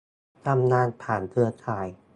[0.45, 1.87] ทำงานผ่านเครือข่าย